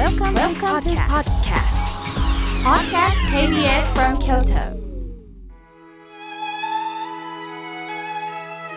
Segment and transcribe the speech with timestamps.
[0.00, 1.76] Welcome, Welcome to podcast.
[2.64, 4.74] Podcast KBS from Kyoto.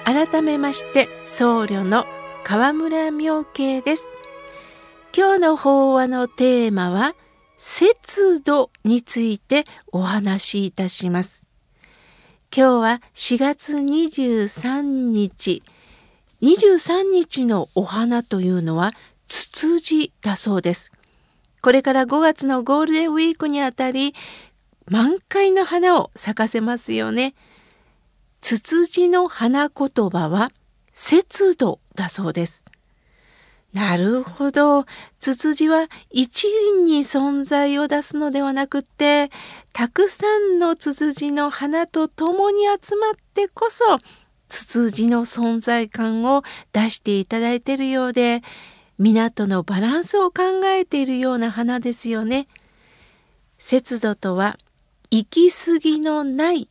[0.04, 2.06] 改めまして僧侶の
[2.44, 4.04] 河村明慶です
[5.16, 7.16] 今日の法話のテーマは
[7.58, 9.64] 節度について
[9.94, 11.48] お話しいたします
[12.54, 15.64] 今日は4月23日
[16.42, 18.92] 23日のお花というのは
[19.28, 20.92] ツツジだそうです
[21.64, 24.14] これから5月のゴールデンウィークにあたり
[24.92, 27.36] 満開の花を咲かせますよね。
[28.42, 30.50] ツツジの花言葉は
[30.92, 32.66] 節度だそうです。
[33.72, 34.86] なるほど。
[35.20, 39.32] ツツジは一輪に存在を出すのではなくって、
[39.72, 43.98] たくさんのツツジの花と共に集まってこそ、
[44.50, 48.42] ツツジの存在感を出していただいているようで、
[48.98, 52.48] 港のバランスを考えているような花ですよね。
[53.58, 54.58] 節度とは、
[55.10, 56.70] 行き過ぎのない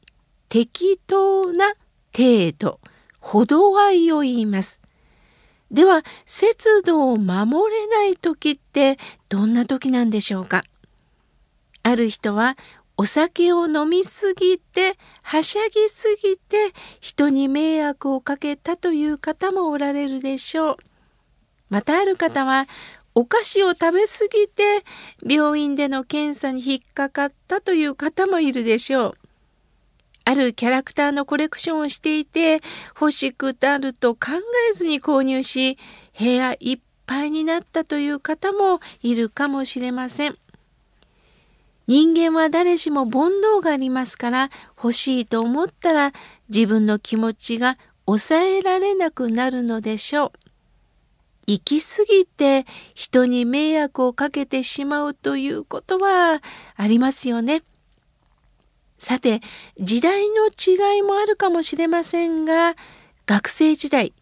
[0.48, 1.74] 適当な
[2.16, 2.80] 程度、
[3.20, 4.80] 程合いを言います。
[5.70, 10.62] では、節度を守れない時ってどんな時なんでしょうか
[11.82, 12.56] ある人は
[12.96, 20.76] お酒を飲みすぎてはしゃぎすぎて人に迷惑をかけたという方もおられるでしょう。
[21.72, 22.66] またある方は
[23.14, 24.84] お菓子を食べ過ぎて
[25.26, 29.14] 病院での検査に引っかかったという方もいるでしょう。
[30.26, 34.32] あるキャラクターのコレクションをしていて欲しくなると考
[34.70, 35.78] えずに購入し
[36.18, 40.36] 部屋いっぱいになったという方もいるかもしれません。
[41.86, 46.12] 人間は誰しも煩悩がありますから欲しいと思ったら
[46.50, 50.41] 自分の気持ちが抑えられなくなるのでしょう。
[51.46, 56.42] 行き過ぎて人に迷惑をかけてしまうということは
[56.76, 57.62] ありますよね。
[58.98, 59.40] さて
[59.80, 62.76] 時代の違いもあるかもしれませんが
[63.26, 64.12] 学生時代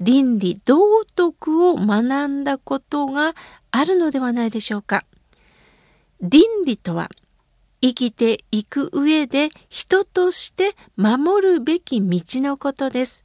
[0.00, 3.34] 倫理道徳を学んだことが
[3.70, 5.04] あるのではないでしょうか。
[6.20, 7.08] 倫理とは
[7.80, 13.24] 生きていく上で人として守るべき道のことです。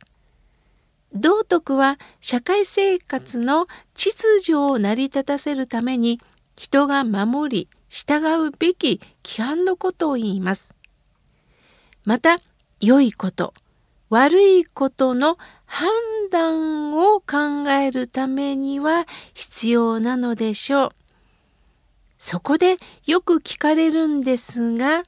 [1.13, 6.19] 道徳は社会生活の秩序を成り立たせるために
[6.55, 10.73] 人が守り従うべき規範のことを言います。
[12.05, 12.37] また
[12.79, 13.53] 良いこと
[14.09, 15.89] 悪いことの判
[16.31, 20.89] 断を考えるためには必要なのでしょう。
[22.17, 25.03] そこでよく聞かれるんですが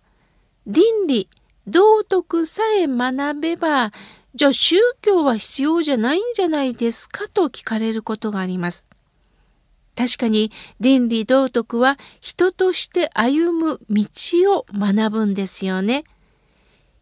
[0.67, 1.27] 倫理
[1.67, 3.91] 道徳さえ学べば
[4.35, 8.87] じゃあ宗教は必要じゃないんじゃないですかと聞かれることがあります。
[9.95, 14.05] 確かに倫理道徳は人として歩む道
[14.55, 16.03] を学ぶんですよね。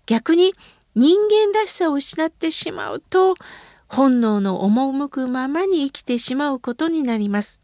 [0.05, 0.53] 逆に
[0.95, 3.35] 人間らしさを失ってしまうと
[3.87, 7.59] 本能の赴くままに生きてしまうことになります。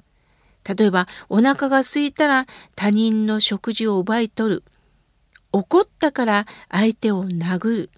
[0.66, 2.45] 例えばお腹が空いたら
[2.75, 4.63] 他人の食事を奪い取る。
[5.51, 7.90] 怒ったから相手を殴る。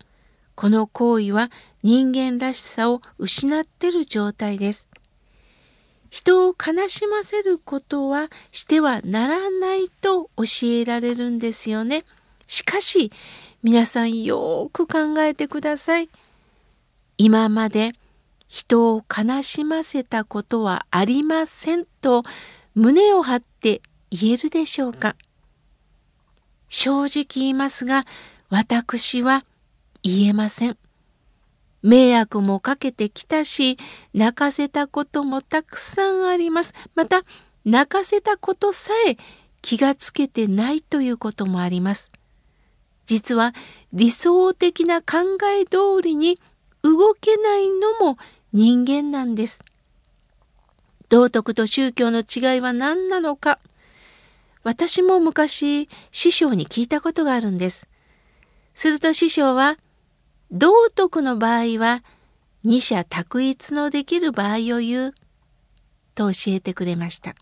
[0.56, 1.52] この行為は
[1.84, 4.90] 人間らしさを失ってる状態です。
[6.10, 12.06] 人を悲しませることはしてはならないと教えられるんですよね。
[12.46, 13.12] しかし
[13.64, 16.10] 皆さんよく考えてください。
[17.18, 17.92] 今まで
[18.48, 22.24] 人を悲しませたことはありませんと
[22.76, 25.16] 胸を張って言えるでしょうか
[26.70, 28.04] 正直言いますが
[28.50, 29.44] 私は
[30.06, 30.78] 言えません。
[31.82, 33.78] 迷惑もかけてきたし、
[34.14, 36.74] 泣かせたこともたくさんあります。
[36.94, 37.24] また、
[37.66, 39.18] 泣かせたことさえ
[39.64, 42.12] 気がつけてないということもあります。
[43.06, 43.54] 実は
[43.94, 46.40] 理想的な考え通りに
[46.84, 48.18] 動けないのも
[48.54, 49.64] 人間なんです。
[51.10, 53.60] 道徳と宗教の違いは何なのか。
[54.64, 57.88] 私も昔師匠に聞いたことがあるんです。
[58.76, 59.78] すると師匠は
[60.56, 62.02] 道徳の場合は
[62.64, 65.14] 二者択一のできる場合を言う
[66.16, 67.36] と教えてくれました。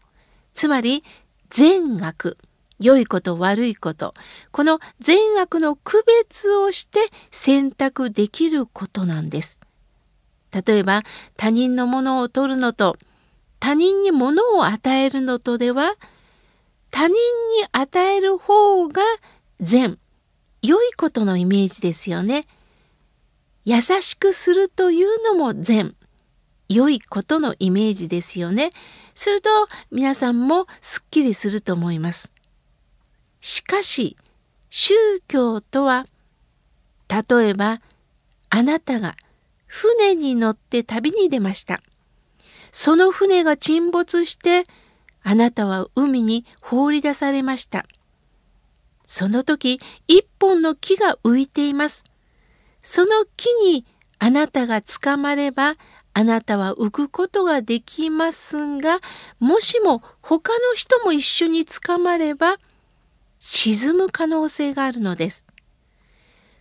[0.55, 1.03] つまり
[1.51, 2.39] 善悪、
[2.79, 4.15] 良いこと悪いこと、
[4.51, 9.59] この善悪の区別をして選択できることなんです。
[10.51, 11.03] 例えば
[11.37, 12.97] 他人のものを取るのと
[13.59, 15.95] 他人に物を与えるのとでは
[16.89, 17.19] 他人に
[17.71, 19.03] 与える方が
[19.59, 19.99] 善、
[20.63, 22.41] 良いことのイメージですよね。
[23.65, 25.95] 優しくするというのも善
[26.67, 28.69] 良いことのイメージですよね。
[29.15, 29.49] すると
[29.91, 32.31] 皆さんもすっきりすると思います。
[33.39, 34.17] しかし
[34.69, 34.93] 宗
[35.27, 36.07] 教とは
[37.07, 37.81] 例えば
[38.49, 39.15] あなたが
[39.65, 41.81] 船に乗って旅に出ました。
[42.71, 44.63] その船が沈没して
[45.21, 47.85] あなたは海に放り出されました。
[49.05, 52.03] その時一本の木が浮いています。
[52.83, 53.85] その木に
[54.19, 55.75] あなたが捕まれば
[56.13, 58.97] あなたは浮くことができますが
[59.39, 62.57] もしも他の人も一緒に捕まれば
[63.39, 65.45] 沈む可能性があるのです。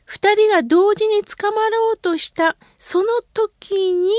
[0.05, 4.11] 二人が同時に捕まろうとしたその時に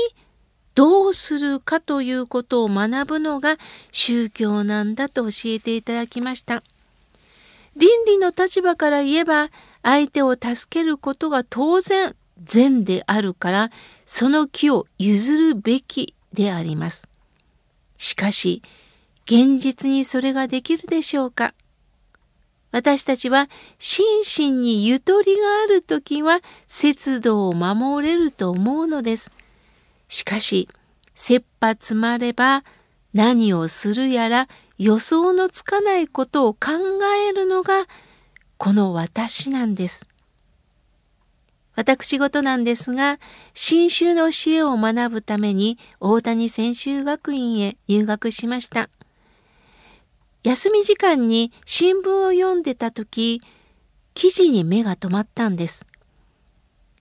[0.74, 3.58] どうするかということを学ぶのが
[3.92, 6.62] 宗教なんだと教えていただきました。
[7.76, 9.50] 倫理の立場から言えば
[9.84, 13.70] 相手を助けることが当然善であるから
[14.04, 17.06] その木を譲るべきであります。
[17.96, 18.62] しかし
[19.26, 21.54] 現実にそれができるでしょうか
[22.72, 23.48] 私たちは
[23.78, 29.30] 心身にゆとりがある時は節度を守れると思うのです。
[30.08, 30.68] しかし
[31.14, 32.64] 切羽詰まれば
[33.12, 36.72] 何をするやら予想のつかないことを考
[37.28, 37.86] えるのが
[38.58, 40.08] この私なんです。
[41.76, 43.18] 私事なんですが、
[43.52, 48.88] 新州の教えを学ぶために大谷専修学院へ入学しました。
[50.44, 53.40] 休み時間に新聞を読んでた時、
[54.14, 55.84] 記事に目が止まったんです。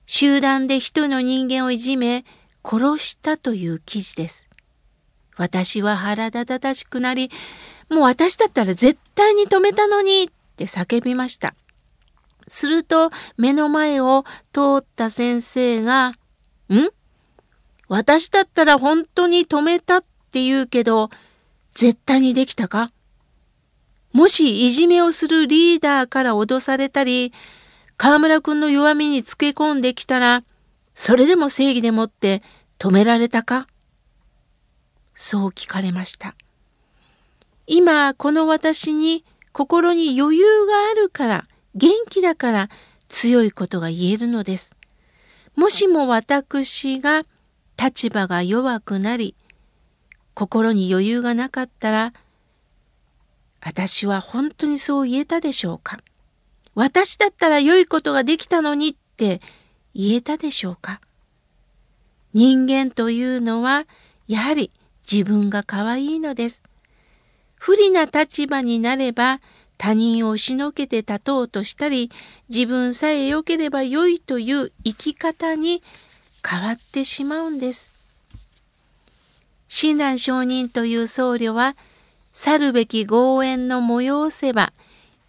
[0.05, 2.25] 集団で人の人間をいじめ、
[2.63, 4.49] 殺したという記事です。
[5.37, 7.29] 私は腹立たしくなり、
[7.89, 11.55] もう私だったら絶対に止めたのにって叫びました。
[12.47, 16.13] すると目の前を通った先生が、ん？
[17.87, 20.01] 私だったら本当に止めたっ
[20.31, 21.09] て言うけど、
[21.73, 22.87] 絶対にできたか？
[24.11, 27.33] もしいじめをするリーダーから脅されたり、
[27.97, 30.43] 河村くんの弱みにつけ込んできたら、
[30.93, 32.43] それでも正義でもって
[32.77, 33.67] 止められたか？
[35.15, 36.35] そう聞かれました。
[37.65, 39.23] 今この私に
[39.53, 41.45] 心に余裕があるから
[41.75, 42.69] 元気だから
[43.07, 44.75] 強いことが言えるのです。
[45.55, 47.23] もしも私が
[47.77, 49.35] 立場が弱くなり
[50.33, 52.13] 心に余裕がなかったら
[53.61, 55.99] 私は本当にそう言えたでしょうか
[56.75, 59.41] 私だったら良いことができたのにって
[59.93, 61.01] 言えたでしょうか
[62.33, 63.85] 人間というのは
[64.27, 64.71] やはり
[65.09, 66.62] 自分が可愛いのです。
[67.65, 69.39] 不利な立場になれば
[69.77, 72.11] 他人を押しのけて立とうとしたり
[72.49, 75.81] 自分さえ良ければ良いという生き方に
[76.45, 77.93] 変わってしまうんです。
[79.69, 81.77] 親鸞上人という僧侶は
[82.33, 84.73] 去るべき豪縁の催せば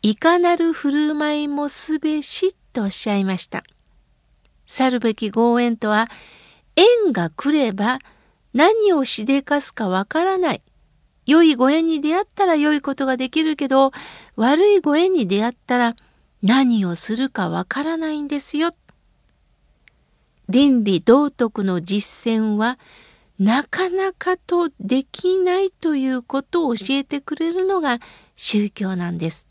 [0.02, 3.62] いかなる振る舞いもすべしとおっしゃいました。
[4.66, 6.08] 去るべき豪縁とは
[6.74, 8.00] 縁が来れば
[8.52, 10.62] 何をしでかすかわからない。
[11.26, 13.92] 良いご縁に出会ったら良いことができるけど
[14.36, 15.96] 悪いご縁に出会ったら
[16.42, 18.70] 何をするかわからないんですよ。
[20.48, 22.78] 倫理道徳の実践は
[23.38, 27.98] なかなかとできないということを教えてくれるのが
[28.36, 29.48] 宗教なんです。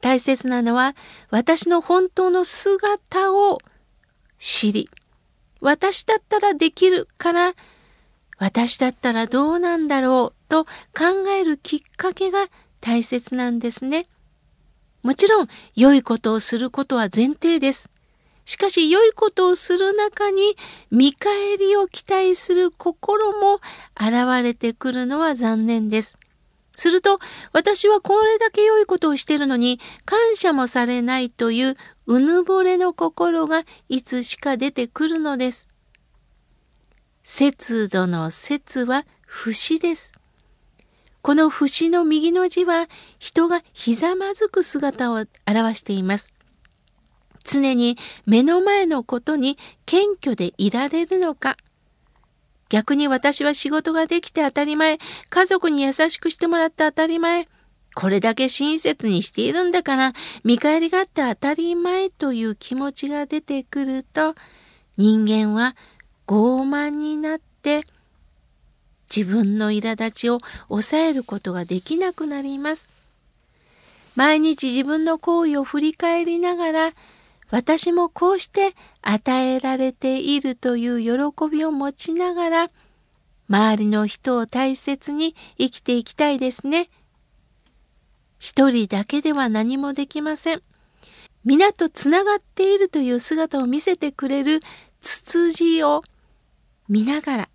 [0.00, 0.96] 大切なのは
[1.30, 3.58] 私の本当の姿を
[4.38, 4.88] 知り
[5.60, 7.54] 私だったらできるから
[8.38, 12.46] 私だったらどうなんだろうと考えるきっかけが
[12.80, 14.06] 大切なんですね。
[15.02, 17.88] もちろん良いことをすることは前提です。
[18.44, 20.56] しかし良いことをする中に
[20.90, 23.60] 見返りを期待する心も
[23.94, 26.18] 現れてくるのは残念です。
[26.74, 27.20] すると
[27.52, 31.76] 私はこれだけ良いことをしているのに感謝もされないという
[32.06, 35.68] うぬぼれの心がいつしか出てくるのです。
[37.22, 40.19] 節度の節は節です。
[41.22, 42.86] この節の右の字は
[43.18, 46.32] 人がひざまずく姿を表しています。
[47.44, 47.96] 常に
[48.26, 51.56] 目の前のことに謙虚でいられるのか。
[52.68, 54.98] 逆に私は仕事ができて当たり前、
[55.28, 57.48] 家族に優しくしてもらって当たり前、
[57.94, 60.12] これだけ親切にしているんだから
[60.44, 64.34] 見返りがあって当たり前という気持ちが出てくると
[64.96, 65.76] 人間は
[66.26, 67.82] 傲慢になって
[69.14, 70.38] 自分の苛立ちを
[70.68, 72.88] 抑えることができなくなります。
[74.16, 76.92] 毎日自分の行為を振り返りながら
[77.50, 82.70] 私もこうして与えられているという喜びを持ちながら
[83.48, 86.88] 周りの人を大切に生きていきたいですね。
[88.38, 90.62] 一人だけでは何もできません。
[91.44, 94.60] 皆とつながっているという姿を見せてくれる
[95.00, 96.02] ツツジを
[96.88, 97.48] 見ながら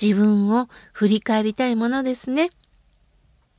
[0.00, 2.50] 自分を振り返りたいものですね。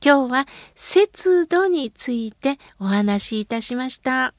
[0.04, 4.37] 今日は節度についてお話しいたしました。